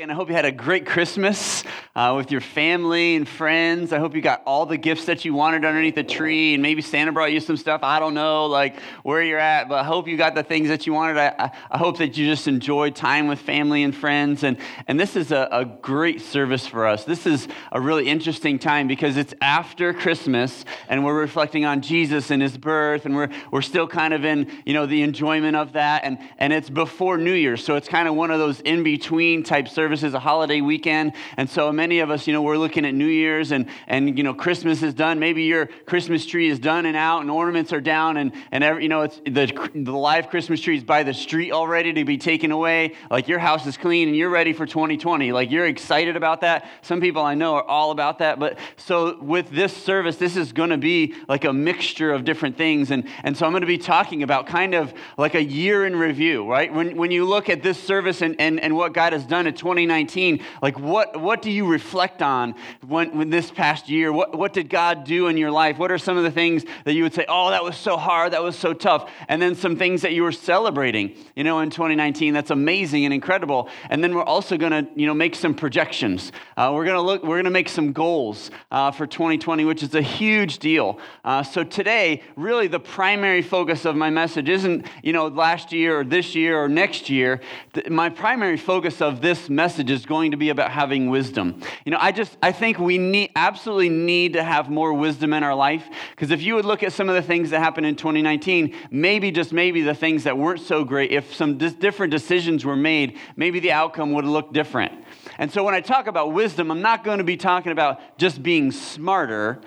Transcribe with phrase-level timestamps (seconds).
[0.00, 1.62] And I hope you had a great Christmas
[1.94, 3.92] uh, with your family and friends.
[3.92, 6.80] I hope you got all the gifts that you wanted underneath the tree, and maybe
[6.80, 7.82] Santa brought you some stuff.
[7.82, 10.86] I don't know, like where you're at, but I hope you got the things that
[10.86, 11.18] you wanted.
[11.18, 14.42] I, I hope that you just enjoyed time with family and friends.
[14.42, 14.56] And,
[14.88, 17.04] and this is a, a great service for us.
[17.04, 22.30] This is a really interesting time because it's after Christmas, and we're reflecting on Jesus
[22.30, 25.74] and his birth, and we're, we're still kind of in you know the enjoyment of
[25.74, 26.04] that.
[26.04, 29.42] And, and it's before New Year's, so it's kind of one of those in between
[29.42, 31.12] type services, a holiday weekend.
[31.36, 34.24] And so many of us, you know, we're looking at New Year's and, and you
[34.24, 35.18] know, Christmas is done.
[35.18, 38.84] Maybe your Christmas tree is done and out and ornaments are down and, and every,
[38.84, 42.18] you know, it's the, the live Christmas tree is by the street already to be
[42.18, 42.94] taken away.
[43.10, 45.32] Like your house is clean and you're ready for 2020.
[45.32, 46.68] Like you're excited about that.
[46.82, 48.38] Some people I know are all about that.
[48.38, 52.56] But so with this service, this is going to be like a mixture of different
[52.56, 52.90] things.
[52.90, 55.96] And, and so I'm going to be talking about kind of like a year in
[55.96, 56.72] review, right?
[56.72, 59.54] When, when you look at this service and, and, and what God has done in
[59.80, 62.54] 2019, like what, what do you reflect on
[62.86, 64.12] when, when this past year?
[64.12, 65.78] What, what did God do in your life?
[65.78, 68.32] What are some of the things that you would say, oh, that was so hard,
[68.32, 69.10] that was so tough?
[69.28, 72.34] And then some things that you were celebrating, you know, in 2019.
[72.34, 73.68] That's amazing and incredible.
[73.88, 76.32] And then we're also going to, you know, make some projections.
[76.56, 79.82] Uh, we're going to look, we're going to make some goals uh, for 2020, which
[79.82, 80.98] is a huge deal.
[81.24, 86.00] Uh, so today, really the primary focus of my message isn't, you know, last year
[86.00, 87.40] or this year or next year.
[87.88, 89.59] My primary focus of this message
[89.90, 91.60] is going to be about having wisdom.
[91.84, 95.42] You know, I just, I think we need, absolutely need to have more wisdom in
[95.42, 95.84] our life.
[96.10, 99.30] Because if you would look at some of the things that happened in 2019, maybe,
[99.30, 103.60] just maybe, the things that weren't so great, if some different decisions were made, maybe
[103.60, 104.92] the outcome would look different.
[105.38, 108.42] And so when I talk about wisdom, I'm not going to be talking about just
[108.42, 109.60] being smarter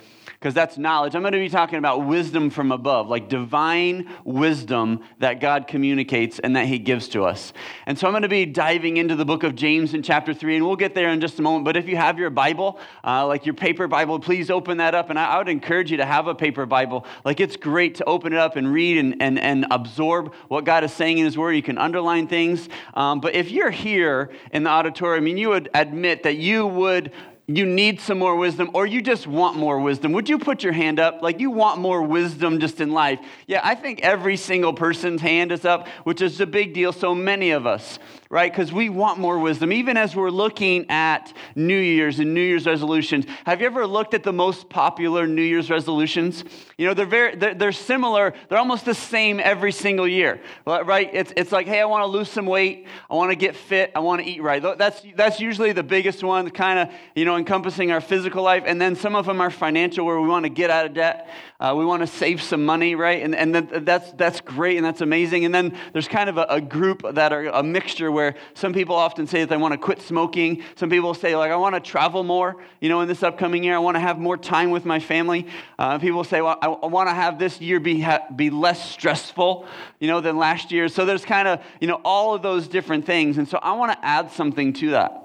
[0.44, 1.16] because that's knowledge.
[1.16, 6.38] I'm going to be talking about wisdom from above, like divine wisdom that God communicates
[6.38, 7.53] and that He gives to us.
[7.85, 10.58] And so I'm going to be diving into the book of James in chapter 3,
[10.58, 11.63] and we'll get there in just a moment.
[11.63, 15.09] But if you have your Bible, uh, like your paper Bible, please open that up.
[15.09, 17.05] And I, I, would encourage you to have a paper Bible.
[17.23, 20.84] Like it's great to open it up and read and, and, and absorb what God
[20.84, 21.53] is saying in His Word.
[21.53, 22.67] You can underline things.
[22.96, 26.67] Um, but if you're here in the auditorium, I mean, you would admit that you
[26.67, 27.13] would
[27.47, 30.73] you need some more wisdom or you just want more wisdom, would you put your
[30.73, 31.21] hand up?
[31.21, 33.19] Like you want more wisdom just in life.
[33.47, 36.93] Yeah, I think every single person's hand is up, which is a big deal.
[36.93, 37.99] So many of us
[38.33, 38.51] right?
[38.51, 39.71] Because we want more wisdom.
[39.71, 44.15] Even as we're looking at New Year's and New Year's resolutions, have you ever looked
[44.15, 46.43] at the most popular New Year's resolutions?
[46.75, 48.33] You know, they're very, they're, they're similar.
[48.49, 51.11] They're almost the same every single year, right?
[51.13, 52.87] It's, it's like, hey, I want to lose some weight.
[53.07, 53.91] I want to get fit.
[53.95, 54.63] I want to eat right.
[54.79, 58.63] That's, that's usually the biggest one, kind of, you know, encompassing our physical life.
[58.65, 61.29] And then some of them are financial, where we want to get out of debt.
[61.59, 63.21] Uh, we want to save some money, right?
[63.21, 65.45] And, and that's, that's great and that's amazing.
[65.45, 68.71] And then there's kind of a, a group that are a mixture where where some
[68.71, 70.63] people often say that they want to quit smoking.
[70.75, 73.75] Some people say, like, I want to travel more, you know, in this upcoming year.
[73.75, 75.47] I want to have more time with my family.
[75.77, 78.89] Uh, people say, well, I, I want to have this year be, ha- be less
[78.91, 79.67] stressful,
[79.99, 80.87] you know, than last year.
[80.87, 83.37] So there's kind of, you know, all of those different things.
[83.37, 85.22] And so I want to add something to that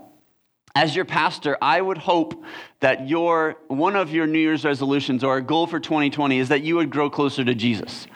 [0.75, 2.45] as your pastor, I would hope
[2.81, 6.63] that your one of your New Year's resolutions or a goal for 2020 is that
[6.63, 8.07] you would grow closer to Jesus.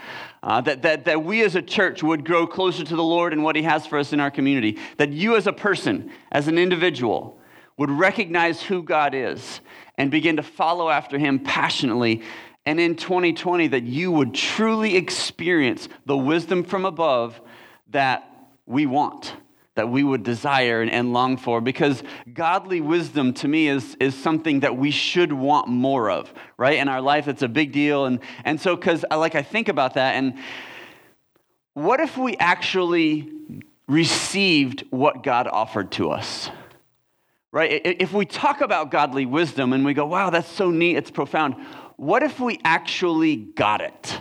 [0.42, 3.44] Uh, that, that, that we as a church would grow closer to the Lord and
[3.44, 4.78] what He has for us in our community.
[4.96, 7.38] That you as a person, as an individual,
[7.76, 9.60] would recognize who God is
[9.96, 12.22] and begin to follow after Him passionately.
[12.66, 17.40] And in 2020, that you would truly experience the wisdom from above
[17.90, 18.28] that
[18.66, 19.34] we want
[19.75, 22.03] that we would desire and, and, long for because
[22.33, 26.78] godly wisdom to me is, is something that we should want more of right?
[26.78, 28.06] In our life it's a big deal.
[28.06, 30.34] And, and so because I, like i think about that and
[31.75, 33.31] what if we actually
[33.88, 36.50] received what god offered to us
[37.50, 37.82] right?
[37.84, 41.56] If we talk about godly wisdom and we go wow that's so neat it's profound
[42.03, 44.21] what if we actually got it?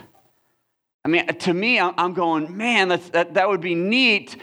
[1.04, 4.38] I mean, to me, I'm going, man, that's, that, that would be neat,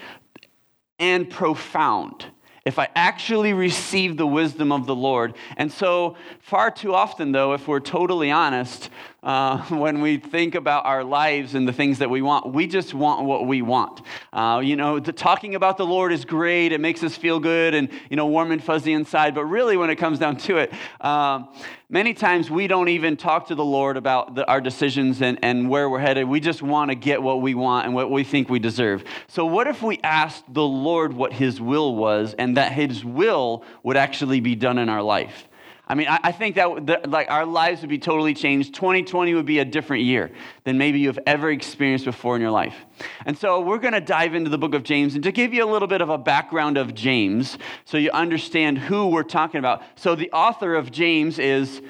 [0.99, 2.27] and profound
[2.65, 5.35] if I actually receive the wisdom of the Lord.
[5.57, 8.91] And so, far too often, though, if we're totally honest,
[9.23, 12.53] uh, when we think about our lives and the things that we want.
[12.53, 14.03] We just want what we want.
[14.33, 16.73] Uh, you know, the, talking about the Lord is great.
[16.73, 19.35] It makes us feel good and, you know, warm and fuzzy inside.
[19.35, 21.49] But really, when it comes down to it, um,
[21.89, 25.69] many times we don't even talk to the Lord about the, our decisions and, and
[25.69, 26.29] where we're headed.
[26.29, 29.05] We just want to get what we want and what we think we deserve.
[29.27, 33.65] So, what if we asked the Lord what His will was and that His will
[33.83, 35.49] would actually be done in our life?
[35.89, 38.75] I mean, I, I think that the, like our lives would be totally changed.
[38.75, 40.31] 2020 would be a different year
[40.65, 42.77] than maybe you've ever experienced before in your life.
[43.25, 45.65] And so we're going to dive into the book of James and to give you
[45.65, 47.57] a little bit of a background of James
[47.87, 49.83] so you understand who we're talking about.
[49.97, 51.81] So the author of James is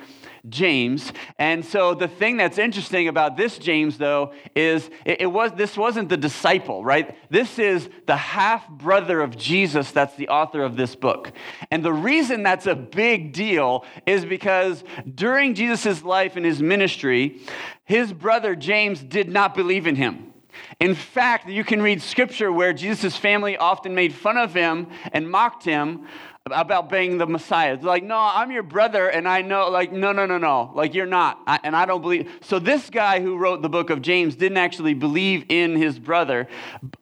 [0.49, 1.13] James.
[1.39, 5.77] And so the thing that's interesting about this James, though, is it, it was this
[5.77, 7.17] wasn't the disciple, right?
[7.31, 11.33] This is the half brother of Jesus that's the author of this book.
[11.71, 14.85] And the reason that's a big deal is because
[15.15, 17.41] during Jesus' life and his ministry,
[17.85, 20.33] his brother James did not believe in him.
[20.81, 25.29] In fact, you can read scripture where Jesus' family often made fun of him and
[25.29, 26.07] mocked him
[26.53, 27.79] about being the Messiah.
[27.81, 31.07] Like, no, I'm your brother, and I know, like, no, no, no, no, like, you're
[31.07, 31.41] not.
[31.47, 32.31] I, and I don't believe.
[32.41, 36.49] So, this guy who wrote the book of James didn't actually believe in his brother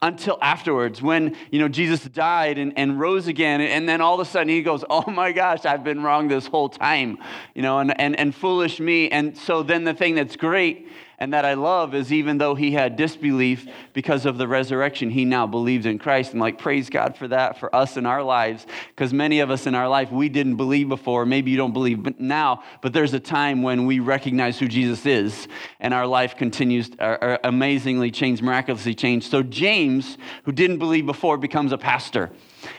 [0.02, 3.60] until afterwards when, you know, Jesus died and, and rose again.
[3.60, 6.46] And then all of a sudden he goes, oh my gosh, I've been wrong this
[6.46, 7.19] whole time,
[7.54, 9.08] you know, and, and, and foolish me.
[9.10, 12.72] And so, then the thing that's great and that I love is even though he
[12.72, 16.32] had disbelief because of the resurrection, he now believes in Christ.
[16.32, 19.66] I'm like, praise God for that for us in our lives, because many of us
[19.66, 21.24] in our life, we didn't believe before.
[21.24, 25.48] Maybe you don't believe now, but there's a time when we recognize who Jesus is,
[25.80, 29.30] and our life continues uh, uh amazingly changed, miraculously changed.
[29.30, 32.30] So James, who didn't believe before, becomes a pastor.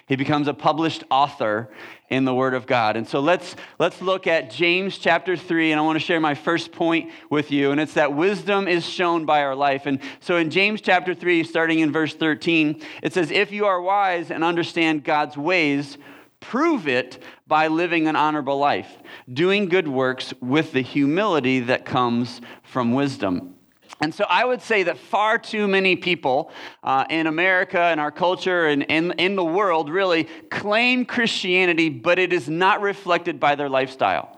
[0.07, 1.69] He becomes a published author
[2.09, 2.95] in the Word of God.
[2.95, 6.35] And so let's, let's look at James chapter 3, and I want to share my
[6.35, 9.85] first point with you, and it's that wisdom is shown by our life.
[9.85, 13.81] And so in James chapter 3, starting in verse 13, it says, If you are
[13.81, 15.97] wise and understand God's ways,
[16.39, 18.97] prove it by living an honorable life,
[19.31, 23.56] doing good works with the humility that comes from wisdom.
[23.99, 26.51] And so I would say that far too many people
[26.83, 32.19] uh, in America, in our culture, and in, in the world really claim Christianity, but
[32.19, 34.38] it is not reflected by their lifestyle.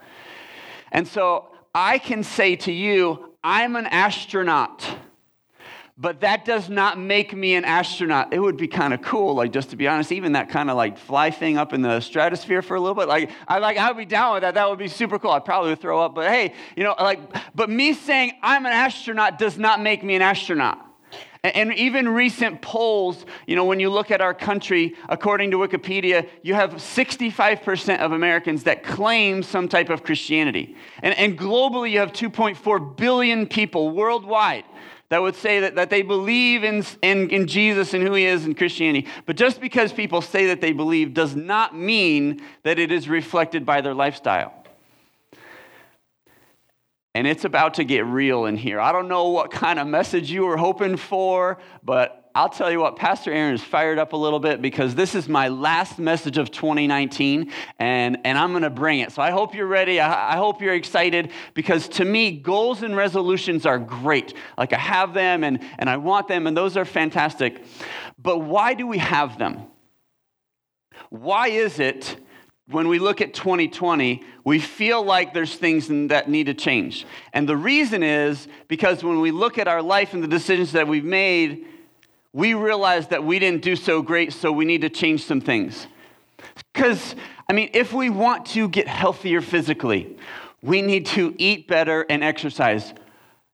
[0.92, 4.86] And so I can say to you, I'm an astronaut
[6.02, 8.34] but that does not make me an astronaut.
[8.34, 10.78] It would be kind of cool, like just to be honest, even that kind of
[10.78, 13.10] like fly thing up in the stratosphere for a little bit.
[13.10, 14.54] Like I like I would be down with that.
[14.54, 15.32] That would be super cool.
[15.32, 17.20] I probably throw up, but hey, you know, like
[17.54, 20.86] but me saying I'm an astronaut does not make me an astronaut.
[21.42, 26.28] And even recent polls, you know, when you look at our country, according to Wikipedia,
[26.44, 30.76] you have 65% of Americans that claim some type of Christianity.
[31.02, 34.66] And, and globally, you have 2.4 billion people worldwide
[35.10, 38.46] that would say that, that they believe in, in, in Jesus and who he is
[38.46, 39.08] in Christianity.
[39.26, 43.66] But just because people say that they believe does not mean that it is reflected
[43.66, 44.54] by their lifestyle.
[47.16, 48.80] And it's about to get real in here.
[48.80, 52.80] I don't know what kind of message you were hoping for, but I'll tell you
[52.80, 56.38] what, Pastor Aaron is fired up a little bit because this is my last message
[56.38, 59.12] of 2019, and, and I'm going to bring it.
[59.12, 60.00] So I hope you're ready.
[60.00, 64.36] I, I, hope you're excited because to me, goals and resolutions are great.
[64.58, 67.62] Like I have them and, and I want them, and those are fantastic.
[68.18, 69.64] But why do we have them?
[71.10, 72.16] Why is it
[72.70, 77.06] when we look at 2020, we feel like there's things that need to change?
[77.34, 80.88] And the reason is because when we look at our life and the decisions that
[80.88, 81.66] we've made,
[82.34, 85.88] we realize that we didn't do so great, so we need to change some things.
[86.74, 87.16] Because,
[87.50, 90.18] I mean, if we want to get healthier physically,
[90.62, 92.94] we need to eat better and exercise.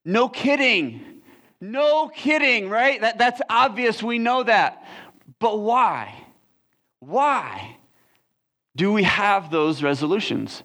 [0.03, 1.21] No kidding.
[1.61, 2.99] No kidding, right?
[2.99, 4.03] That, that's obvious.
[4.03, 4.85] We know that.
[5.39, 6.13] But why?
[6.99, 7.77] Why
[8.75, 10.63] do we have those resolutions?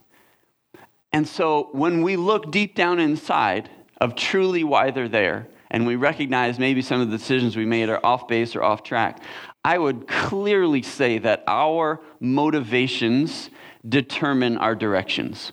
[1.12, 3.70] And so when we look deep down inside
[4.00, 7.88] of truly why they're there, and we recognize maybe some of the decisions we made
[7.88, 9.22] are off base or off track,
[9.64, 13.50] I would clearly say that our motivations
[13.88, 15.52] determine our directions.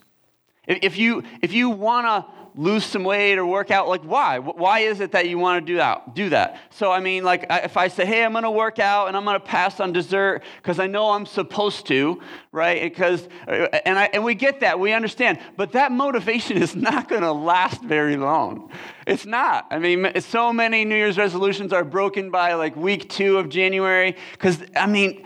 [0.67, 4.39] If you, if you want to lose some weight or work out like why?
[4.39, 6.59] Why is it that you want to do that do that?
[6.71, 9.23] So i mean like if i say hey i'm going to work out and i'm
[9.23, 12.19] going to pass on dessert because i know i'm supposed to
[12.57, 12.81] right?
[12.81, 17.07] Because uh, and, I, and we get that we understand but that motivation is not
[17.07, 18.71] going to last very long.
[19.05, 19.67] It's not.
[19.69, 24.15] I mean so many new year's resolutions are broken by like week two of january
[24.31, 25.23] because i mean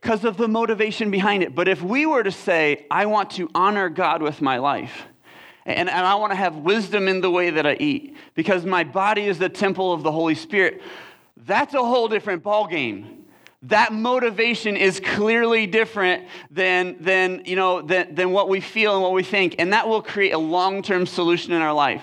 [0.00, 1.54] because of the motivation behind it.
[1.54, 5.06] But if we were to say i want to honor god with my life
[5.64, 8.84] and, and I want to have wisdom in the way that I eat because my
[8.84, 10.82] body is the temple of the Holy Spirit.
[11.36, 13.18] That's a whole different ballgame.
[13.66, 19.02] That motivation is clearly different than, than, you know, than, than what we feel and
[19.02, 19.56] what we think.
[19.60, 22.02] And that will create a long term solution in our life.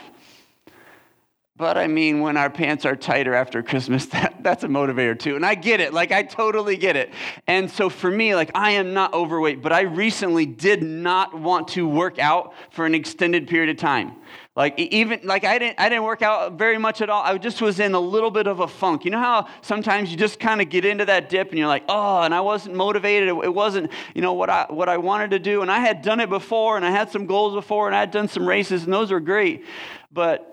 [1.60, 5.20] But I mean, when our pants are tighter after Christmas, that, that, that's a motivator
[5.20, 5.36] too.
[5.36, 5.94] And I get it.
[5.94, 7.12] Like, I totally get it.
[7.48, 11.68] And so for me, like, I am not overweight, but I recently did not want
[11.70, 14.16] to work out for an extended period of time.
[14.56, 17.24] Like even like I didn't I didn't work out very much at all.
[17.24, 19.06] I just was in a little bit of a funk.
[19.06, 21.86] You know how sometimes you just kind of get into that dip and you're like,
[21.88, 23.30] oh, and I wasn't motivated.
[23.30, 25.62] It wasn't you know what I what I wanted to do.
[25.62, 28.12] And I had done it before, and I had some goals before, and I had
[28.12, 29.64] done some races, and those were great.
[30.12, 30.49] But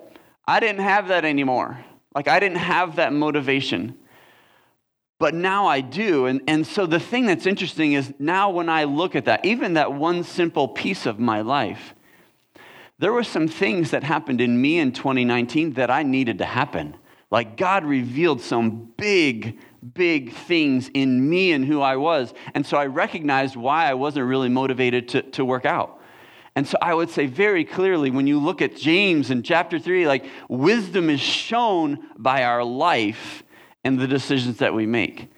[0.47, 1.83] I didn't have that anymore.
[2.15, 3.97] Like I didn't have that motivation.
[5.19, 6.27] But now I do.
[6.27, 9.73] And, and so the thing that's interesting is now when I look at that, even
[9.73, 11.95] that one simple piece of my life,
[12.99, 16.95] there were some things that happened in me in 2019 that I needed to happen.
[17.29, 19.59] Like God revealed some big,
[19.93, 22.33] big things in me and who I was.
[22.53, 25.96] And so I recognized why I wasn't really motivated to, to work out.
[26.57, 30.07] And so I would say very clearly when you look at James in chapter 3,
[30.07, 33.43] like wisdom is shown by our life
[33.83, 35.29] and the decisions that we make.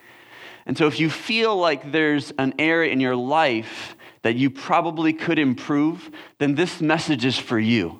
[0.66, 5.12] And so if you feel like there's an area in your life that you probably
[5.12, 8.00] could improve, then this message is for you.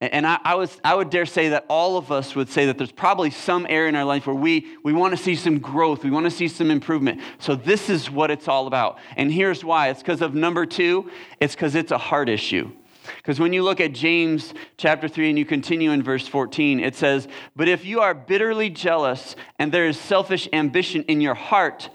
[0.00, 2.76] And I, I, was, I would dare say that all of us would say that
[2.76, 6.04] there's probably some area in our life where we, we want to see some growth,
[6.04, 7.22] we want to see some improvement.
[7.38, 8.98] So, this is what it's all about.
[9.16, 11.10] And here's why it's because of number two,
[11.40, 12.70] it's because it's a heart issue.
[13.16, 16.94] Because when you look at James chapter 3 and you continue in verse 14, it
[16.94, 21.88] says, But if you are bitterly jealous and there is selfish ambition in your heart,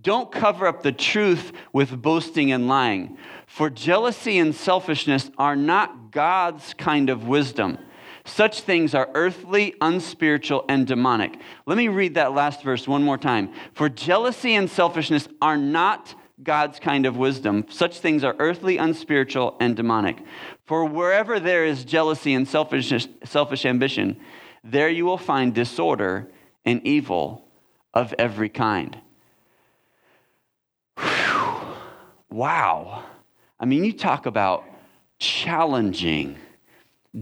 [0.00, 3.18] don't cover up the truth with boasting and lying.
[3.58, 7.76] For jealousy and selfishness are not God's kind of wisdom.
[8.24, 11.40] Such things are earthly, unspiritual, and demonic.
[11.66, 13.52] Let me read that last verse one more time.
[13.72, 17.66] For jealousy and selfishness are not God's kind of wisdom.
[17.68, 20.22] Such things are earthly, unspiritual, and demonic.
[20.64, 24.20] For wherever there is jealousy and selfishness, selfish ambition,
[24.62, 26.30] there you will find disorder
[26.64, 27.44] and evil
[27.92, 28.96] of every kind.
[32.30, 33.02] Wow.
[33.60, 34.64] I mean, you talk about
[35.18, 36.38] challenging.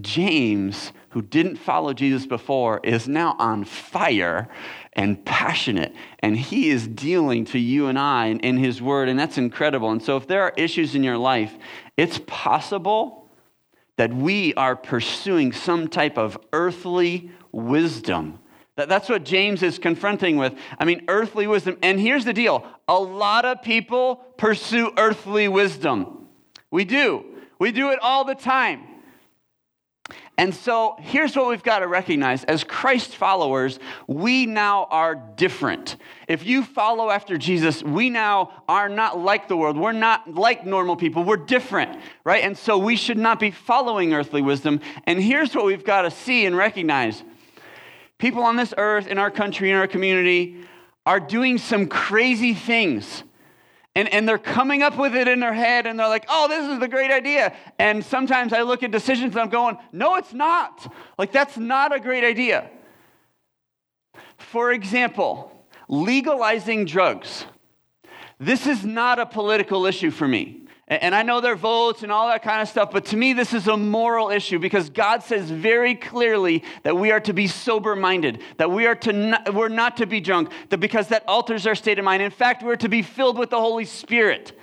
[0.01, 4.47] James, who didn't follow Jesus before, is now on fire
[4.93, 5.93] and passionate.
[6.19, 9.91] And he is dealing to you and I in, his word, and that's incredible.
[9.91, 11.53] And so, if there are issues in your life,
[11.95, 13.29] it's possible
[13.95, 18.39] that we are pursuing some type of earthly wisdom
[18.77, 20.53] that's what James is confronting with.
[20.77, 21.77] I mean, earthly wisdom.
[21.81, 26.26] And here's the deal a lot of people pursue earthly wisdom.
[26.77, 27.25] We do.
[27.57, 28.83] We do it all the time.
[30.37, 35.95] And so here's what we've got to recognize as Christ followers, we now are different.
[36.27, 39.75] If you follow after Jesus, we now are not like the world.
[39.75, 41.23] We're not like normal people.
[41.23, 42.43] We're different, right?
[42.43, 44.79] And so we should not be following earthly wisdom.
[45.05, 47.23] And here's what we've got to see and recognize
[48.19, 50.63] people on this earth, in our country, in our community,
[51.07, 53.23] are doing some crazy things.
[53.97, 56.71] And, and they're coming up with it in their head and they're like, oh, this
[56.71, 57.55] is the great idea.
[57.79, 60.93] And sometimes I look at decisions and I'm going, no, it's not.
[61.17, 62.69] Like, that's not a great idea.
[64.37, 65.51] For example,
[65.89, 67.47] legalizing drugs.
[68.39, 70.66] This is not a political issue for me.
[70.89, 73.53] And I know their votes and all that kind of stuff, but to me, this
[73.53, 77.93] is a moral issue because God says very clearly that we are to be sober
[77.93, 81.67] minded, that we are to not, we're not to be drunk, that because that alters
[81.67, 82.23] our state of mind.
[82.23, 84.57] In fact, we're to be filled with the Holy Spirit,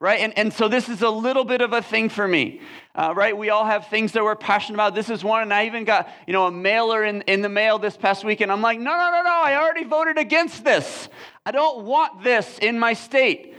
[0.00, 0.20] right?
[0.20, 2.60] And, and so this is a little bit of a thing for me,
[2.94, 3.34] uh, right?
[3.34, 4.94] We all have things that we're passionate about.
[4.94, 7.78] This is one, and I even got, you know, a mailer in, in the mail
[7.78, 11.08] this past week, and I'm like, no, no, no, no, I already voted against this.
[11.46, 13.56] I don't want this in my state.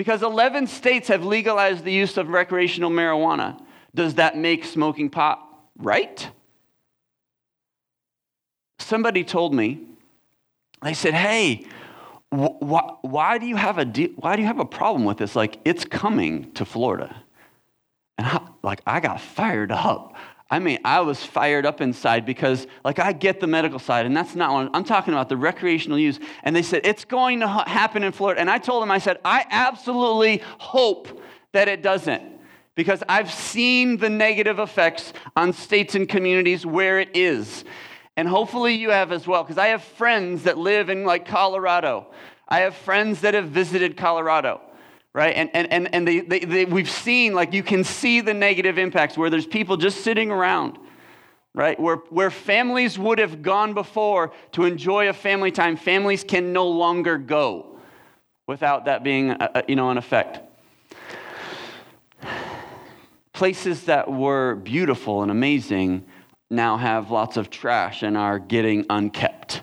[0.00, 3.60] Because 11 states have legalized the use of recreational marijuana.
[3.94, 6.26] Does that make smoking pot right?
[8.78, 9.82] Somebody told me,
[10.82, 11.66] they said, hey,
[12.34, 15.18] wh- wh- why, do you have a de- why do you have a problem with
[15.18, 15.36] this?
[15.36, 17.14] Like, it's coming to Florida.
[18.16, 20.14] And I, like, I got fired up.
[20.52, 24.16] I mean, I was fired up inside because, like, I get the medical side, and
[24.16, 26.18] that's not what I'm talking about the recreational use.
[26.42, 28.40] And they said, it's going to ha- happen in Florida.
[28.40, 32.22] And I told them, I said, I absolutely hope that it doesn't
[32.74, 37.64] because I've seen the negative effects on states and communities where it is.
[38.16, 42.08] And hopefully you have as well, because I have friends that live in, like, Colorado.
[42.48, 44.60] I have friends that have visited Colorado
[45.12, 45.34] right?
[45.34, 48.78] And, and, and, and they, they, they, we've seen, like, you can see the negative
[48.78, 50.78] impacts where there's people just sitting around,
[51.54, 51.78] right?
[51.80, 56.68] Where, where families would have gone before to enjoy a family time, families can no
[56.68, 57.78] longer go
[58.46, 60.40] without that being, a, a, you know, an effect.
[63.32, 66.04] Places that were beautiful and amazing
[66.50, 69.62] now have lots of trash and are getting unkept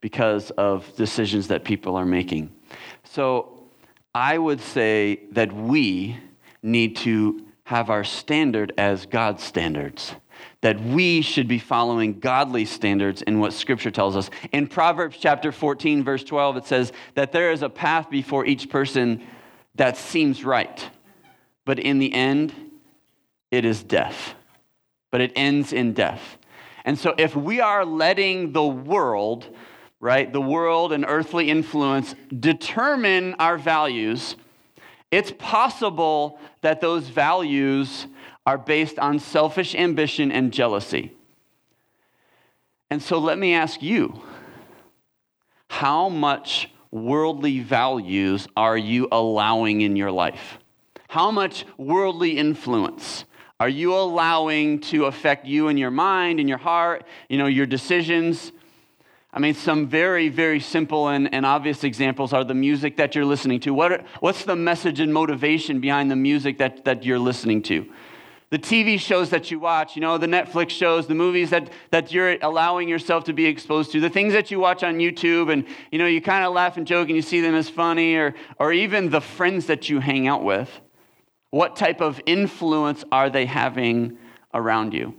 [0.00, 2.52] because of decisions that people are making.
[3.04, 3.57] So
[4.18, 6.18] I would say that we
[6.60, 10.12] need to have our standard as God's standards.
[10.60, 14.28] That we should be following godly standards in what Scripture tells us.
[14.50, 18.68] In Proverbs chapter 14, verse 12, it says that there is a path before each
[18.68, 19.22] person
[19.76, 20.90] that seems right,
[21.64, 22.52] but in the end,
[23.52, 24.34] it is death.
[25.12, 26.38] But it ends in death.
[26.84, 29.46] And so if we are letting the world,
[30.00, 34.36] right, the world and earthly influence determine our values,
[35.10, 38.06] it's possible that those values
[38.46, 41.12] are based on selfish ambition and jealousy.
[42.90, 44.22] And so let me ask you
[45.68, 50.58] how much worldly values are you allowing in your life?
[51.08, 53.24] How much worldly influence
[53.60, 57.66] are you allowing to affect you and your mind and your heart, you know, your
[57.66, 58.52] decisions?
[59.32, 63.26] I mean, some very, very simple and, and obvious examples are the music that you're
[63.26, 63.74] listening to.
[63.74, 67.86] What, what's the message and motivation behind the music that, that you're listening to?
[68.50, 72.12] The TV shows that you watch, you know, the Netflix shows, the movies that, that
[72.12, 75.66] you're allowing yourself to be exposed to, the things that you watch on YouTube, and,
[75.92, 78.34] you know, you kind of laugh and joke and you see them as funny, or,
[78.58, 80.70] or even the friends that you hang out with.
[81.50, 84.16] What type of influence are they having
[84.54, 85.14] around you?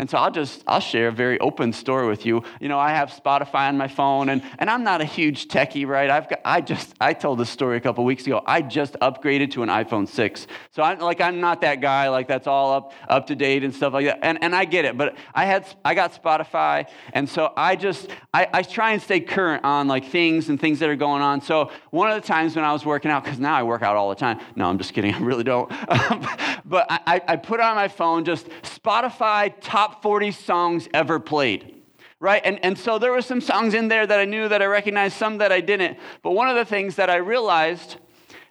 [0.00, 2.42] And so I'll just, I'll share a very open story with you.
[2.58, 5.86] You know, I have Spotify on my phone and, and I'm not a huge techie,
[5.86, 6.08] right?
[6.08, 8.42] I've got, I just, I told this story a couple weeks ago.
[8.46, 10.46] I just upgraded to an iPhone 6.
[10.70, 13.74] So I'm like, I'm not that guy, like that's all up, up to date and
[13.74, 14.20] stuff like that.
[14.22, 16.88] And, and I get it, but I had, I got Spotify.
[17.12, 20.78] And so I just, I, I try and stay current on like things and things
[20.78, 21.42] that are going on.
[21.42, 23.96] So one of the times when I was working out, because now I work out
[23.96, 24.40] all the time.
[24.56, 25.12] No, I'm just kidding.
[25.14, 25.68] I really don't.
[26.64, 31.76] but I, I put on my phone just Spotify top top 40 songs ever played
[32.22, 32.42] right?
[32.44, 35.16] And, and so there were some songs in there that I knew that I recognized,
[35.16, 35.96] some that I didn't.
[36.22, 37.96] But one of the things that I realized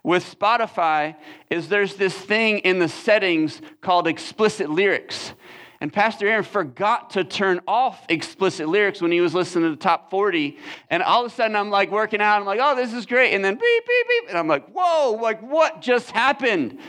[0.02, 1.16] with Spotify
[1.52, 5.34] is there's this thing in the settings called explicit lyrics.
[5.82, 9.76] And Pastor Aaron forgot to turn off explicit lyrics when he was listening to the
[9.76, 10.58] top 40.
[10.90, 12.40] And all of a sudden, I'm like working out.
[12.40, 13.36] I'm like, oh, this is great.
[13.36, 14.30] And then beep, beep, beep.
[14.30, 16.80] And I'm like, whoa, like what just happened?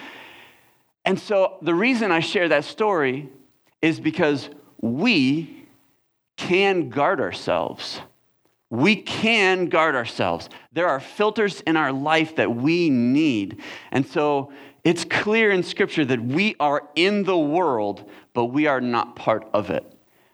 [1.05, 3.29] And so the reason I share that story
[3.83, 4.49] is because
[4.81, 5.67] we
[6.37, 8.01] can guard ourselves.
[8.71, 10.49] We can guard ourselves.
[10.73, 13.61] There are filters in our life that we need.
[13.91, 14.53] And so
[14.85, 19.49] it's clear in Scripture that we are in the world, but we are not part
[19.53, 19.85] of it.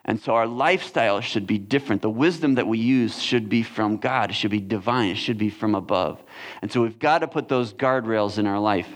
[0.05, 2.03] And so our lifestyle should be different.
[2.03, 5.39] The wisdom that we use should be from God, it should be divine, it should
[5.39, 6.23] be from above.
[6.63, 8.89] And so we've got to put those guardrails in our life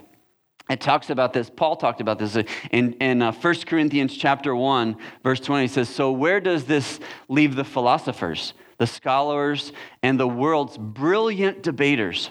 [0.70, 2.36] it talks about this paul talked about this
[2.70, 7.00] in, in uh, 1 corinthians chapter 1 verse 20 it says so where does this
[7.28, 12.30] leave the philosophers the scholars and the world's brilliant debaters?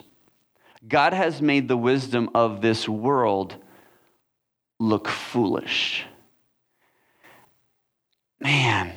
[0.86, 3.56] God has made the wisdom of this world
[4.80, 6.06] look foolish.
[8.39, 8.93] Man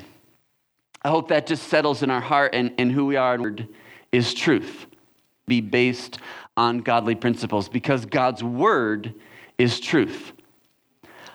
[1.04, 3.36] i hope that just settles in our heart and, and who we are
[4.12, 4.86] is truth
[5.48, 6.18] be based
[6.56, 9.12] on godly principles because god's word
[9.62, 10.32] is truth.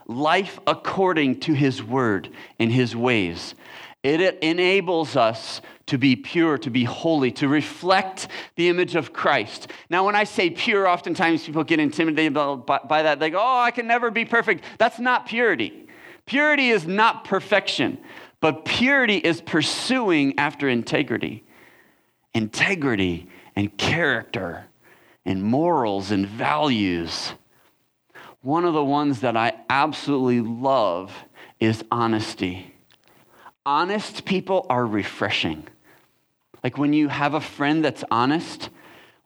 [0.06, 3.56] Life according to his word and his ways.
[4.04, 9.72] It enables us to be pure, to be holy, to reflect the image of Christ.
[9.90, 13.20] Now, when I say pure, oftentimes people get intimidated by that.
[13.20, 14.64] They go, Oh, I can never be perfect.
[14.78, 15.88] That's not purity.
[16.26, 17.98] Purity is not perfection,
[18.42, 21.44] but purity is pursuing after integrity.
[22.34, 24.66] Integrity and character
[25.26, 27.34] and morals and values
[28.48, 31.12] one of the ones that I absolutely love
[31.60, 32.74] is honesty.
[33.66, 35.68] Honest people are refreshing.
[36.64, 38.70] Like when you have a friend that's honest,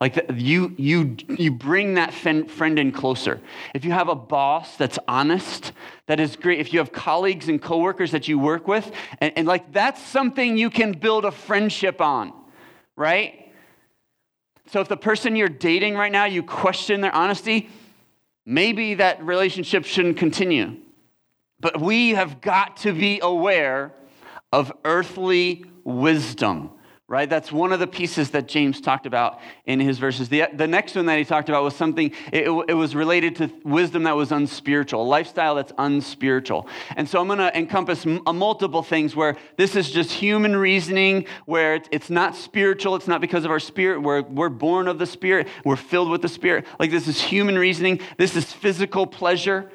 [0.00, 3.40] like the, you, you, you bring that friend in closer.
[3.74, 5.70] If you have a boss that's honest,
[6.08, 6.58] that is great.
[6.58, 10.58] If you have colleagues and coworkers that you work with, and, and like that's something
[10.58, 12.32] you can build a friendship on,
[12.96, 13.52] right?
[14.72, 17.70] So if the person you're dating right now, you question their honesty,
[18.44, 20.76] maybe that relationship shouldn't continue.
[21.60, 23.94] But we have got to be aware
[24.52, 26.70] of earthly wisdom
[27.12, 27.28] right?
[27.28, 30.30] That's one of the pieces that James talked about in his verses.
[30.30, 33.50] The, the next one that he talked about was something, it, it was related to
[33.64, 36.66] wisdom that was unspiritual, lifestyle that's unspiritual.
[36.96, 40.56] And so I'm going to encompass m- uh, multiple things where this is just human
[40.56, 44.88] reasoning, where it's, it's not spiritual, it's not because of our spirit, we're, we're born
[44.88, 46.64] of the spirit, we're filled with the spirit.
[46.78, 49.70] Like this is human reasoning, this is physical pleasure.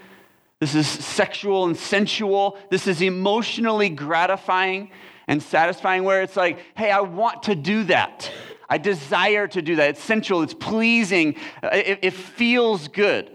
[0.60, 2.58] This is sexual and sensual.
[2.72, 4.90] This is emotionally gratifying.
[5.28, 8.32] And satisfying where it's like, hey, I want to do that.
[8.70, 9.92] I desire to do that.
[9.92, 13.32] It's sensual, it's pleasing, it, it feels good.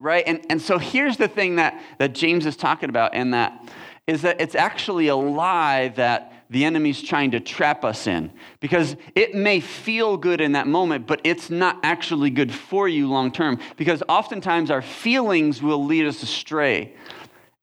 [0.00, 0.24] Right?
[0.26, 3.72] And, and so here's the thing that, that James is talking about, and that
[4.06, 8.30] is that it's actually a lie that the enemy's trying to trap us in.
[8.60, 13.08] Because it may feel good in that moment, but it's not actually good for you
[13.08, 13.58] long term.
[13.76, 16.94] Because oftentimes our feelings will lead us astray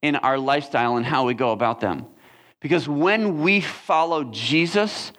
[0.01, 2.07] in our lifestyle and how we go about them.
[2.59, 5.11] Because when we follow Jesus,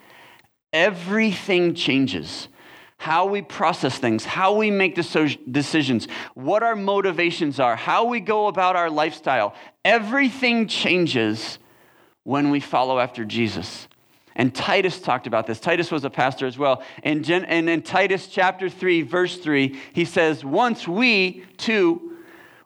[0.73, 2.49] everything changes.
[2.99, 8.47] How we process things, how we make decisions, what our motivations are, how we go
[8.47, 9.55] about our lifestyle,
[9.87, 11.59] everything changes
[12.25, 13.89] when we follow after Jesus.
[14.37, 15.61] And Titus talked about this.
[15.61, 16.83] Titus was a pastor as well.
[17.03, 22.19] And, in Titus chapter 3, verse 3, he says, Once we, too,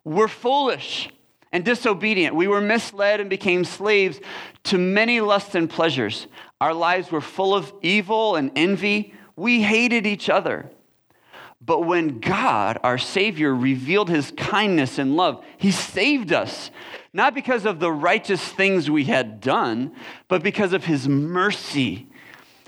[0.05, 1.11] were foolish
[1.55, 2.35] and disobedient.
[2.35, 4.21] We were misled and became slaves
[4.65, 6.27] to many lusts and pleasures.
[6.61, 9.15] Our lives were full of evil and envy.
[9.37, 10.69] We hated each other.
[11.61, 16.73] But when God, our Savior, revealed his kindness and love, he saved us,
[17.13, 19.95] not because of the righteous things we had done,
[20.27, 22.09] but because of his mercy.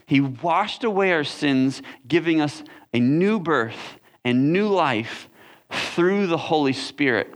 [0.07, 2.63] He washed away our sins, giving us
[2.95, 5.29] a new birth and new life
[5.71, 7.35] through the Holy Spirit.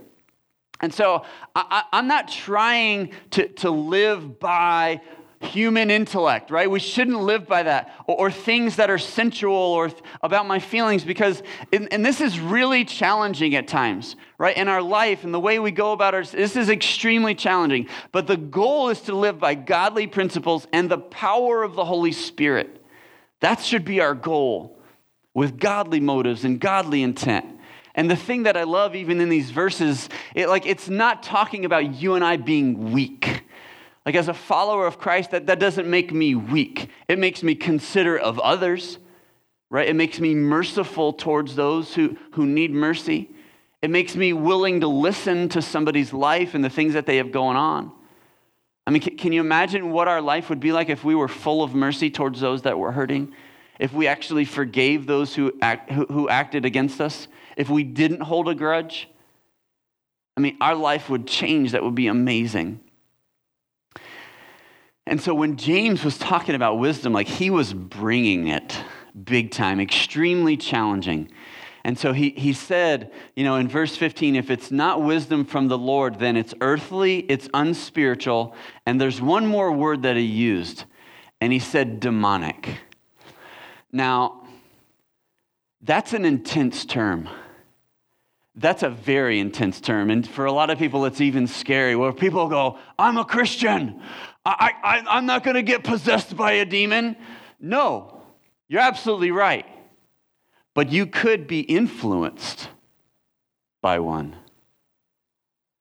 [0.81, 1.23] And so
[1.55, 5.01] I, am not trying to, to live by
[5.41, 6.69] human intellect, right?
[6.69, 10.59] We shouldn't live by that or, or things that are sensual or th- about my
[10.59, 11.41] feelings because,
[11.73, 14.55] and this is really challenging at times, right?
[14.55, 17.87] In our life and the way we go about our, this is extremely challenging.
[18.11, 22.11] But the goal is to live by godly principles and the power of the Holy
[22.11, 22.83] Spirit.
[23.39, 24.77] That should be our goal
[25.33, 27.45] with godly motives and godly intent.
[27.95, 31.65] And the thing that I love even in these verses, it, like it's not talking
[31.65, 33.43] about you and I being weak.
[34.05, 36.89] Like as a follower of Christ, that, that doesn't make me weak.
[37.07, 38.97] It makes me considerate of others,
[39.69, 39.87] right?
[39.87, 43.29] It makes me merciful towards those who, who need mercy.
[43.81, 47.31] It makes me willing to listen to somebody's life and the things that they have
[47.31, 47.91] going on.
[48.87, 51.27] I mean, can, can you imagine what our life would be like if we were
[51.27, 53.33] full of mercy towards those that were hurting?
[53.79, 57.27] If we actually forgave those who, act, who, who acted against us?
[57.57, 59.09] If we didn't hold a grudge,
[60.37, 61.71] I mean, our life would change.
[61.71, 62.79] That would be amazing.
[65.05, 68.77] And so when James was talking about wisdom, like he was bringing it
[69.23, 71.29] big time, extremely challenging.
[71.83, 75.67] And so he, he said, you know, in verse 15, if it's not wisdom from
[75.67, 78.55] the Lord, then it's earthly, it's unspiritual.
[78.85, 80.85] And there's one more word that he used,
[81.41, 82.77] and he said demonic.
[83.91, 84.47] Now,
[85.81, 87.27] that's an intense term.
[88.55, 90.09] That's a very intense term.
[90.09, 94.01] And for a lot of people, it's even scary where people go, I'm a Christian.
[94.45, 97.15] I, I, I'm not going to get possessed by a demon.
[97.59, 98.23] No,
[98.67, 99.65] you're absolutely right.
[100.73, 102.69] But you could be influenced
[103.81, 104.35] by one.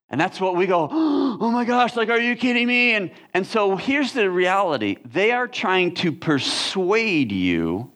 [0.09, 2.95] And that's what we go, oh my gosh, like, are you kidding me?
[2.95, 7.93] And, and so here's the reality they are trying to persuade you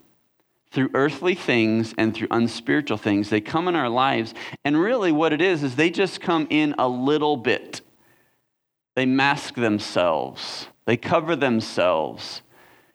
[0.74, 3.30] through earthly things and through unspiritual things.
[3.30, 4.34] They come in our lives,
[4.64, 7.80] and really what it is, is they just come in a little bit.
[8.96, 12.42] They mask themselves, they cover themselves.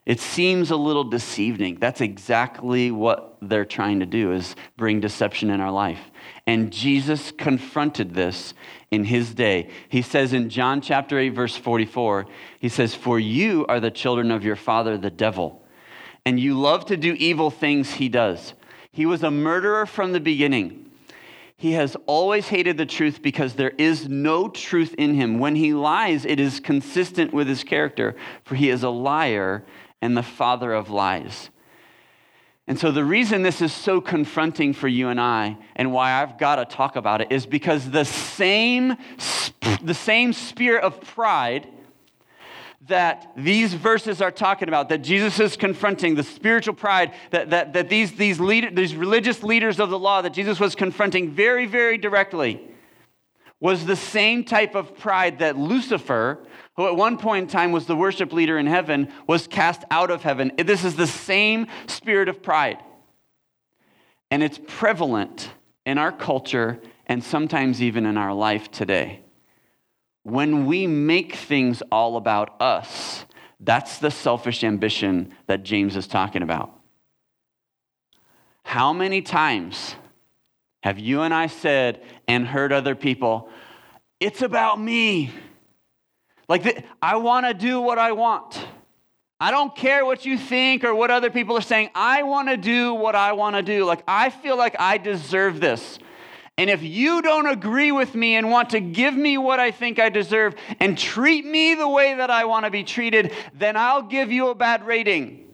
[0.05, 1.75] It seems a little deceiving.
[1.75, 5.99] That's exactly what they're trying to do is bring deception in our life.
[6.47, 8.55] And Jesus confronted this
[8.89, 9.69] in his day.
[9.87, 12.25] He says in John chapter 8 verse 44,
[12.59, 15.63] he says, "For you are the children of your father the devil."
[16.25, 18.53] And you love to do evil things, he does.
[18.91, 20.91] He was a murderer from the beginning.
[21.55, 25.39] He has always hated the truth because there is no truth in him.
[25.39, 29.65] When he lies, it is consistent with his character, for he is a liar
[30.01, 31.49] and the father of lies.
[32.65, 36.37] And so, the reason this is so confronting for you and I, and why I've
[36.37, 38.95] got to talk about it, is because the same,
[39.81, 41.67] the same spirit of pride
[42.89, 47.73] that these verses are talking about, that Jesus is confronting, the spiritual pride that, that,
[47.73, 51.65] that these, these, leader, these religious leaders of the law that Jesus was confronting very,
[51.65, 52.61] very directly,
[53.59, 56.39] was the same type of pride that Lucifer,
[56.75, 60.11] who at one point in time was the worship leader in heaven, was cast out
[60.11, 60.51] of heaven.
[60.57, 62.77] This is the same spirit of pride.
[64.31, 65.51] And it's prevalent
[65.85, 69.21] in our culture and sometimes even in our life today.
[70.29, 73.25] When we make things all about us,
[73.59, 76.71] that's the selfish ambition that James is talking about.
[78.63, 79.95] How many times
[80.83, 83.49] have you and I said and heard other people,
[84.19, 85.31] it's about me?
[86.47, 88.63] Like, the, I want to do what I want.
[89.39, 91.89] I don't care what you think or what other people are saying.
[91.95, 93.85] I want to do what I want to do.
[93.85, 95.97] Like, I feel like I deserve this.
[96.59, 99.97] And if you don't agree with me and want to give me what I think
[99.97, 104.01] I deserve and treat me the way that I want to be treated, then I'll
[104.01, 105.45] give you a bad rating.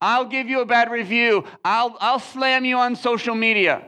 [0.00, 1.46] I'll give you a bad review.
[1.64, 3.84] I'll, I'll slam you on social media.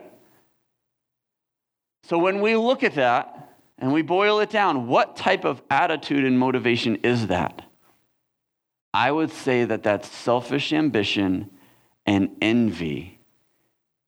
[2.03, 6.25] So when we look at that and we boil it down, what type of attitude
[6.25, 7.63] and motivation is that?
[8.93, 11.51] I would say that that's selfish ambition
[12.05, 13.14] and envy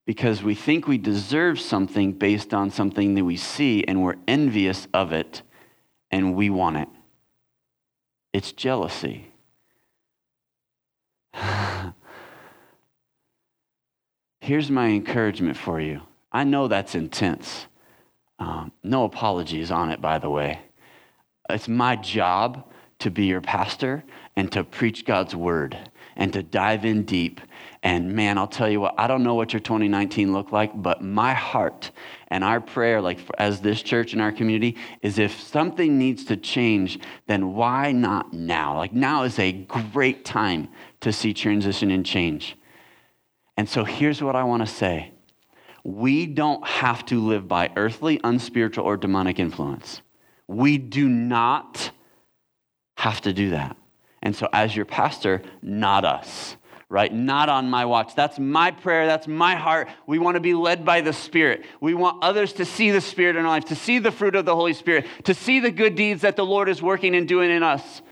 [0.07, 4.87] because we think we deserve something based on something that we see and we're envious
[4.95, 5.42] of it
[6.11, 6.88] and we want it.
[8.33, 9.33] It's jealousy.
[14.40, 16.03] Here's my encouragement for you.
[16.31, 17.66] I know that's intense.
[18.38, 20.61] Um, no apologies on it, by the way.
[21.51, 24.05] It's my job to be your pastor
[24.37, 25.77] and to preach God's word
[26.14, 27.40] and to dive in deep.
[27.87, 31.05] And man, I'll tell you what, I don't know what your 2019 looked like, but
[31.05, 31.92] my heart
[32.27, 36.37] and our prayer, like as this church and our community, is if something needs to
[36.37, 38.77] change, then why not now?
[38.77, 40.66] Like now is a great time
[41.03, 42.57] to see transition and change.
[43.57, 45.12] And so here's what I want to say
[45.85, 50.01] we don't have to live by earthly, unspiritual, or demonic influence.
[50.49, 51.92] We do not
[52.96, 53.77] have to do that.
[54.22, 56.57] And so, as your pastor, not us,
[56.88, 57.12] right?
[57.12, 58.14] Not on my watch.
[58.14, 59.07] That's my prayer.
[59.07, 59.88] That's my heart.
[60.07, 61.64] We want to be led by the Spirit.
[61.81, 64.44] We want others to see the Spirit in our life, to see the fruit of
[64.44, 67.51] the Holy Spirit, to see the good deeds that the Lord is working and doing
[67.51, 68.03] in us.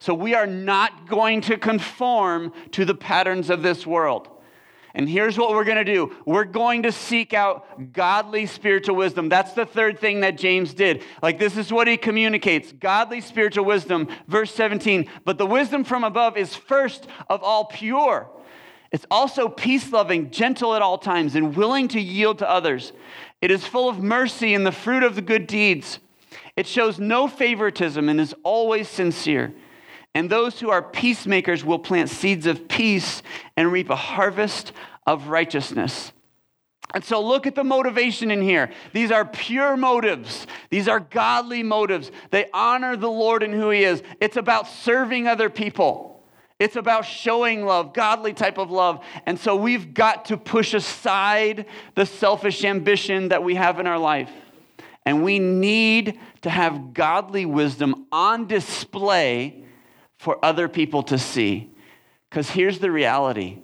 [0.00, 4.28] So, we are not going to conform to the patterns of this world.
[4.94, 9.28] And here's what we're going to do we're going to seek out godly spiritual wisdom.
[9.28, 11.02] That's the third thing that James did.
[11.22, 14.08] Like, this is what he communicates godly spiritual wisdom.
[14.26, 18.30] Verse 17, but the wisdom from above is first of all pure.
[18.90, 22.92] It's also peace loving, gentle at all times, and willing to yield to others.
[23.42, 25.98] It is full of mercy and the fruit of the good deeds.
[26.56, 29.54] It shows no favoritism and is always sincere.
[30.18, 33.22] And those who are peacemakers will plant seeds of peace
[33.56, 34.72] and reap a harvest
[35.06, 36.10] of righteousness.
[36.92, 38.72] And so look at the motivation in here.
[38.92, 40.48] These are pure motives.
[40.70, 42.10] These are godly motives.
[42.32, 44.02] They honor the Lord and who He is.
[44.20, 46.24] It's about serving other people.
[46.58, 49.04] It's about showing love, godly type of love.
[49.24, 54.00] And so we've got to push aside the selfish ambition that we have in our
[54.00, 54.32] life.
[55.06, 59.66] And we need to have godly wisdom on display
[60.18, 61.70] for other people to see.
[62.28, 63.58] Because here's the reality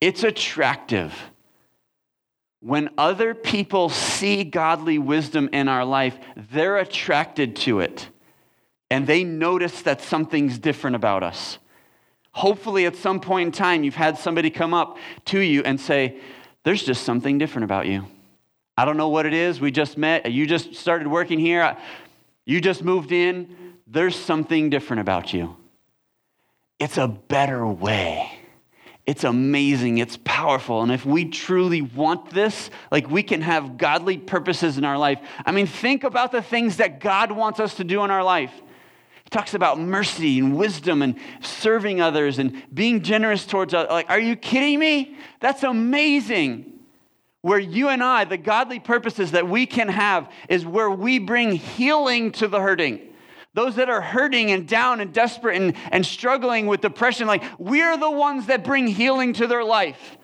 [0.00, 1.14] it's attractive.
[2.60, 8.08] When other people see godly wisdom in our life, they're attracted to it
[8.92, 11.56] and they notice that something's different about us.
[12.32, 16.18] Hopefully, at some point in time, you've had somebody come up to you and say,
[16.62, 18.06] There's just something different about you.
[18.76, 19.62] I don't know what it is.
[19.62, 20.30] We just met.
[20.30, 21.74] You just started working here.
[22.44, 23.78] You just moved in.
[23.86, 25.56] There's something different about you.
[26.82, 28.28] It's a better way.
[29.06, 29.98] It's amazing.
[29.98, 30.82] It's powerful.
[30.82, 35.20] And if we truly want this, like we can have godly purposes in our life.
[35.46, 38.50] I mean, think about the things that God wants us to do in our life.
[39.22, 43.92] He talks about mercy and wisdom and serving others and being generous towards others.
[43.92, 45.16] Like, are you kidding me?
[45.38, 46.80] That's amazing.
[47.42, 51.52] Where you and I, the godly purposes that we can have, is where we bring
[51.52, 53.11] healing to the hurting
[53.54, 57.96] those that are hurting and down and desperate and, and struggling with depression, like we're
[57.96, 60.18] the ones that bring healing to their life.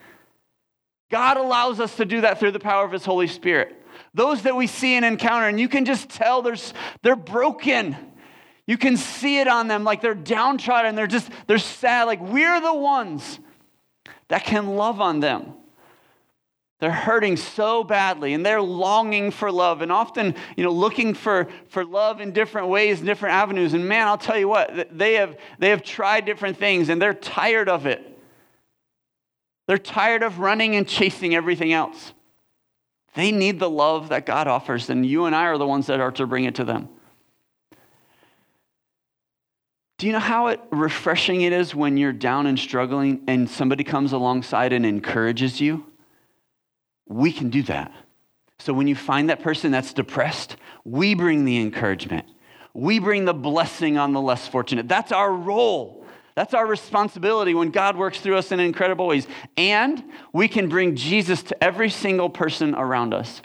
[1.10, 3.74] God allows us to do that through the power of His Holy Spirit.
[4.14, 7.96] Those that we see and encounter, and you can just tell there's, they're broken.
[8.66, 12.04] You can see it on them, like they're downtrodden, they're just, they're sad.
[12.04, 13.40] Like we're the ones
[14.28, 15.54] that can love on them.
[16.80, 21.48] They're hurting so badly and they're longing for love and often, you know, looking for,
[21.68, 23.74] for love in different ways, different avenues.
[23.74, 27.14] And man, I'll tell you what, they have, they have tried different things and they're
[27.14, 28.04] tired of it.
[29.66, 32.12] They're tired of running and chasing everything else.
[33.14, 35.98] They need the love that God offers, and you and I are the ones that
[35.98, 36.88] are to bring it to them.
[39.98, 44.12] Do you know how refreshing it is when you're down and struggling and somebody comes
[44.12, 45.87] alongside and encourages you?
[47.08, 47.92] We can do that.
[48.58, 52.26] So when you find that person that's depressed, we bring the encouragement.
[52.74, 54.88] We bring the blessing on the less fortunate.
[54.88, 56.04] That's our role.
[56.34, 59.26] That's our responsibility when God works through us in incredible ways.
[59.56, 63.42] And we can bring Jesus to every single person around us.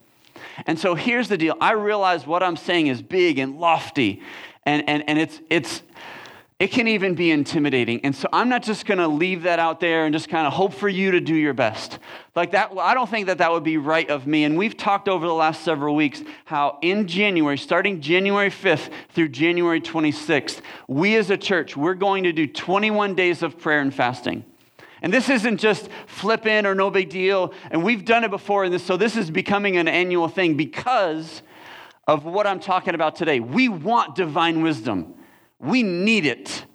[0.67, 4.21] And so here's the deal I realize what I'm saying is big and lofty.
[4.65, 5.81] And, and, and it's, it's,
[6.59, 7.99] it can even be intimidating.
[8.05, 10.53] And so I'm not just going to leave that out there and just kind of
[10.53, 11.99] hope for you to do your best.
[12.35, 14.43] Like that, I don't think that that would be right of me.
[14.43, 19.29] And we've talked over the last several weeks how in January, starting January 5th through
[19.29, 23.93] January 26th, we as a church, we're going to do 21 days of prayer and
[23.93, 24.45] fasting.
[25.01, 27.53] And this isn't just flip in or no big deal.
[27.71, 31.41] And we've done it before, and this, so this is becoming an annual thing because
[32.07, 33.41] of what I'm talking about today.
[33.41, 35.15] We want divine wisdom.
[35.63, 36.65] We need it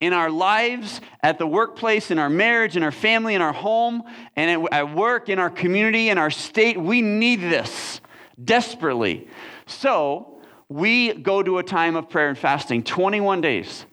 [0.00, 4.02] in our lives, at the workplace, in our marriage, in our family, in our home,
[4.36, 6.78] and at work, in our community, in our state.
[6.78, 8.00] We need this
[8.42, 9.28] desperately.
[9.66, 13.86] So we go to a time of prayer and fasting, 21 days.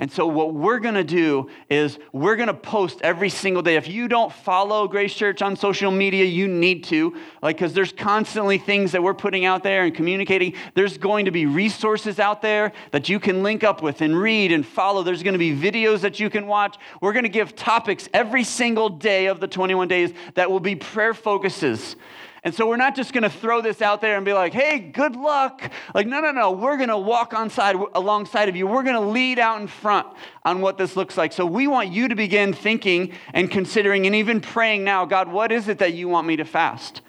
[0.00, 3.76] And so, what we're going to do is we're going to post every single day.
[3.76, 7.92] If you don't follow Grace Church on social media, you need to, like, because there's
[7.92, 10.54] constantly things that we're putting out there and communicating.
[10.72, 14.52] There's going to be resources out there that you can link up with and read
[14.52, 15.02] and follow.
[15.02, 16.78] There's going to be videos that you can watch.
[17.02, 20.76] We're going to give topics every single day of the 21 days that will be
[20.76, 21.94] prayer focuses.
[22.42, 24.78] And so we're not just going to throw this out there and be like, hey,
[24.78, 25.70] good luck.
[25.94, 26.52] Like, no, no, no.
[26.52, 28.66] We're going to walk on side, alongside of you.
[28.66, 30.06] We're going to lead out in front
[30.44, 31.34] on what this looks like.
[31.34, 35.52] So we want you to begin thinking and considering and even praying now God, what
[35.52, 37.02] is it that you want me to fast?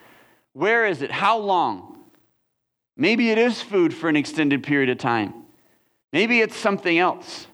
[0.53, 1.11] Where is it?
[1.11, 2.03] How long?
[2.97, 5.33] Maybe it is food for an extended period of time.
[6.11, 7.47] Maybe it's something else.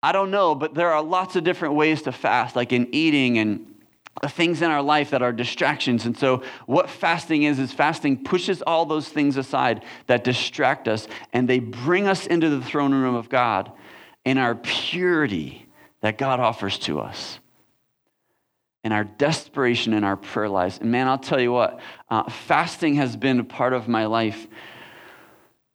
[0.00, 3.38] I don't know, but there are lots of different ways to fast, like in eating
[3.38, 3.74] and
[4.26, 6.06] things in our life that are distractions.
[6.06, 11.06] And so, what fasting is, is fasting pushes all those things aside that distract us
[11.32, 13.72] and they bring us into the throne room of God
[14.24, 15.66] in our purity
[16.00, 17.38] that God offers to us.
[18.84, 20.78] In our desperation in our prayer lives.
[20.78, 24.46] And man, I'll tell you what, uh, fasting has been a part of my life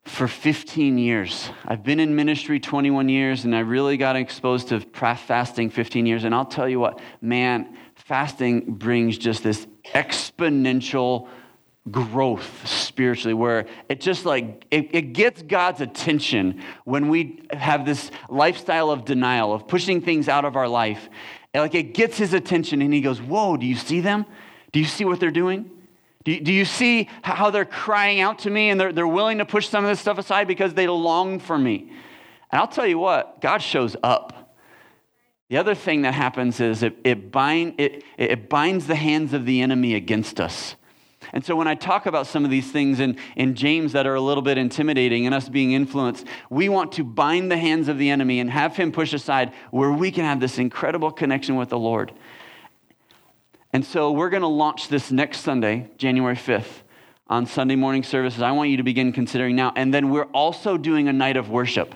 [0.06, 1.50] for 15 years.
[1.66, 6.24] I've been in ministry 21 years, and I really got exposed to fasting 15 years.
[6.24, 7.78] And I'll tell you what, man,
[8.14, 11.28] fasting brings just this exponential
[11.90, 18.12] growth spiritually where it just like it, it, gets god's attention when we have this
[18.30, 21.10] lifestyle of denial of pushing things out of our life.
[21.56, 24.28] And like it gets his attention and he goes whoa do you see them?
[24.72, 25.72] Do you see what they're doing?
[26.24, 29.40] Do you, do you see how they're crying out to me and they're, they're willing
[29.40, 31.92] to push some of this stuff aside because they long for me?
[32.52, 34.43] And i'll tell you what god shows up
[35.50, 39.46] the other thing that happens is it, it, bind, it, it binds the hands of
[39.46, 40.76] the enemy against us.
[41.32, 44.16] And so when I talk about some of these things in, in James that are
[44.16, 47.98] a little bit intimidating and us being influenced, we want to bind the hands of
[47.98, 51.70] the enemy and have him push aside where we can have this incredible connection with
[51.70, 52.12] the Lord.
[53.72, 56.82] And so we're going to launch this next Sunday, January 5th,
[57.28, 58.42] on Sunday morning services.
[58.42, 59.74] I want you to begin considering now.
[59.76, 61.96] And then we're also doing a night of worship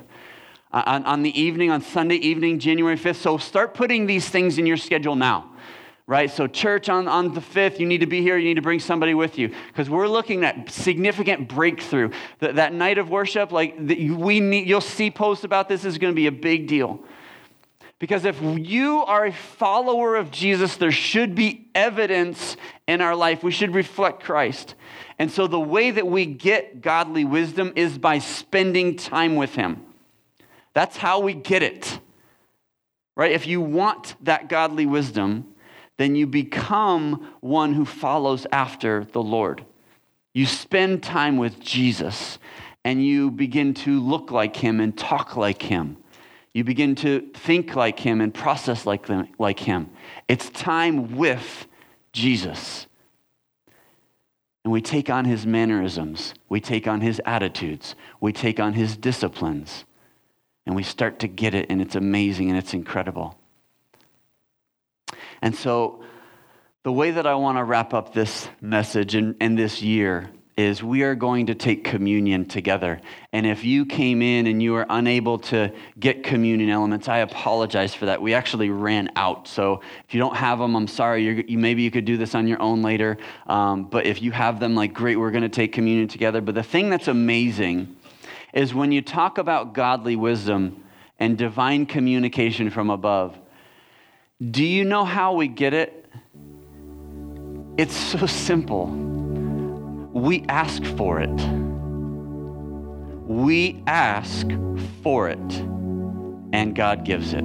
[0.71, 3.15] Uh, on, on the evening, on Sunday evening, January 5th.
[3.15, 5.51] So start putting these things in your schedule now
[6.07, 6.31] right?
[6.31, 8.79] So, church on, on the 5th, you need to be here, you need to bring
[8.79, 12.11] somebody with you because we're looking at significant breakthrough.
[12.39, 15.97] That, that night of worship, like the, we need, you'll see posts about this, is
[15.97, 17.03] going to be a big deal.
[17.99, 22.55] Because if you are a follower of Jesus, there should be evidence
[22.87, 23.43] in our life.
[23.43, 24.75] We should reflect Christ.
[25.19, 29.86] And so, the way that we get godly wisdom is by spending time with Him.
[30.77, 31.99] That's how we get it.
[33.15, 33.31] Right?
[33.31, 35.55] If you want that godly wisdom,
[35.97, 39.65] then you become one who follows after the Lord.
[40.35, 42.37] You spend time with Jesus
[42.85, 45.97] and you begin to look like him and talk like him.
[46.53, 49.07] You begin to think like him and process like,
[49.39, 49.89] like him.
[50.27, 51.65] It's time with
[52.13, 52.85] Jesus.
[54.63, 58.95] And we take on his mannerisms, we take on his attitudes, we take on his
[58.95, 59.85] disciplines
[60.67, 63.39] and we start to get it, and it's amazing and it's incredible.
[65.41, 66.03] And so,
[66.83, 70.81] the way that I want to wrap up this message and, and this year is
[70.81, 72.99] we are going to take communion together.
[73.31, 77.93] And if you came in and you were unable to get communion elements, I apologize
[77.93, 78.21] for that.
[78.21, 79.47] We actually ran out.
[79.47, 81.23] So if you don't have them, I'm sorry.
[81.23, 83.17] You're, you, maybe you could do this on your own later.
[83.45, 86.41] Um, but if you have them, like, great, we're going to take communion together.
[86.41, 87.95] But the thing that's amazing
[88.57, 90.83] is when you talk about godly wisdom
[91.19, 93.37] and divine communication from above,
[94.49, 96.05] do you know how we get it?
[97.77, 98.87] It's so simple.
[100.11, 101.29] We ask for it.
[103.27, 104.47] We ask
[105.03, 105.37] for it,
[106.51, 107.43] and God gives it.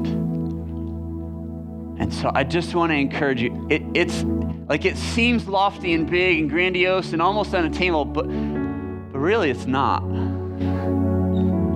[1.99, 3.67] And so I just want to encourage you.
[3.69, 4.25] It, it's
[4.67, 9.67] like it seems lofty and big and grandiose and almost unattainable, but, but really it's
[9.67, 10.03] not.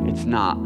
[0.09, 0.57] It's not.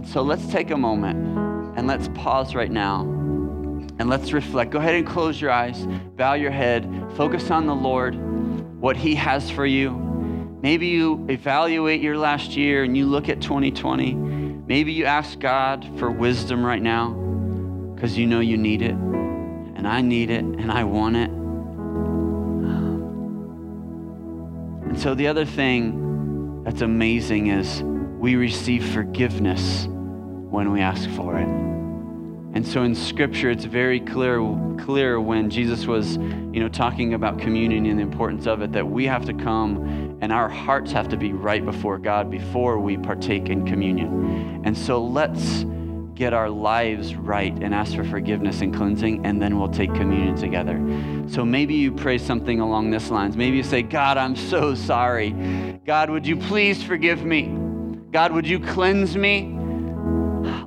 [0.00, 4.70] And so let's take a moment and let's pause right now and let's reflect.
[4.70, 5.86] Go ahead and close your eyes,
[6.16, 8.14] bow your head, focus on the Lord,
[8.80, 9.90] what He has for you.
[10.62, 14.14] Maybe you evaluate your last year and you look at 2020.
[14.14, 17.10] Maybe you ask God for wisdom right now
[17.94, 21.39] because you know you need it, and I need it, and I want it.
[25.00, 31.48] So the other thing that's amazing is we receive forgiveness when we ask for it.
[32.52, 34.40] And so in scripture it's very clear
[34.78, 38.86] clear when Jesus was, you know, talking about communion and the importance of it that
[38.86, 42.98] we have to come and our hearts have to be right before God before we
[42.98, 44.60] partake in communion.
[44.66, 45.64] And so let's
[46.20, 50.36] get our lives right and ask for forgiveness and cleansing, and then we'll take communion
[50.36, 50.76] together.
[51.30, 53.38] So maybe you pray something along this lines.
[53.38, 55.30] Maybe you say, God, I'm so sorry.
[55.86, 57.56] God, would you please forgive me?
[58.12, 59.56] God, would you cleanse me?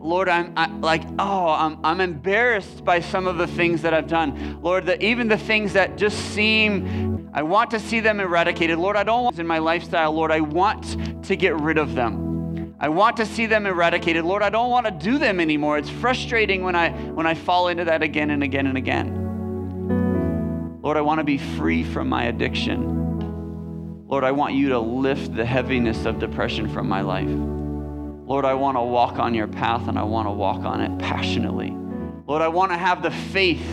[0.01, 4.08] Lord, I'm I, like, oh, I'm, I'm embarrassed by some of the things that I've
[4.08, 4.60] done.
[4.64, 8.80] Lord, the, even the things that just seem, I want to see them eradicated.
[8.80, 10.14] Lord, I don't want in my lifestyle.
[10.14, 12.33] Lord, I want to get rid of them.
[12.84, 14.26] I want to see them eradicated.
[14.26, 15.78] Lord, I don't want to do them anymore.
[15.78, 20.82] It's frustrating when I when I fall into that again and again and again.
[20.82, 24.06] Lord, I want to be free from my addiction.
[24.10, 27.30] Lord, I want you to lift the heaviness of depression from my life.
[27.30, 31.00] Lord, I want to walk on your path and I want to walk on it
[31.00, 31.74] passionately.
[32.28, 33.66] Lord, I want to have the faith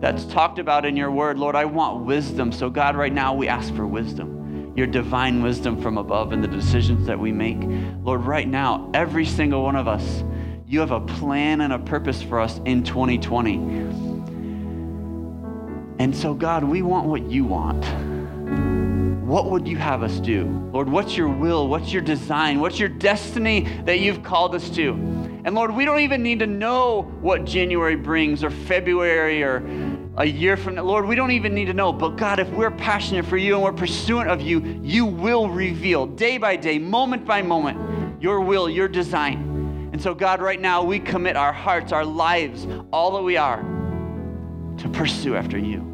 [0.00, 1.38] that's talked about in your word.
[1.38, 2.52] Lord, I want wisdom.
[2.52, 4.43] So, God, right now we ask for wisdom
[4.76, 7.58] your divine wisdom from above in the decisions that we make.
[8.02, 10.24] Lord, right now, every single one of us,
[10.66, 13.54] you have a plan and a purpose for us in 2020.
[15.98, 17.84] And so, God, we want what you want.
[19.24, 20.44] What would you have us do?
[20.72, 21.68] Lord, what's your will?
[21.68, 22.60] What's your design?
[22.60, 24.92] What's your destiny that you've called us to?
[25.44, 29.60] And Lord, we don't even need to know what January brings or February or
[30.16, 30.82] a year from now.
[30.82, 31.92] Lord, we don't even need to know.
[31.92, 36.06] But God, if we're passionate for you and we're pursuant of you, you will reveal
[36.06, 39.90] day by day, moment by moment, your will, your design.
[39.92, 43.62] And so, God, right now we commit our hearts, our lives, all that we are
[44.78, 45.93] to pursue after you.